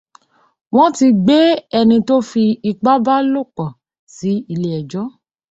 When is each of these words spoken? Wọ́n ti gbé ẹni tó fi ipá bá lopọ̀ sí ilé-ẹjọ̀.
Wọ́n 0.75 0.89
ti 0.97 1.07
gbé 1.23 1.39
ẹni 1.77 1.97
tó 2.07 2.15
fi 2.29 2.43
ipá 2.69 2.93
bá 3.05 3.15
lopọ̀ 3.33 3.69
sí 4.15 4.31
ilé-ẹjọ̀. 4.53 5.05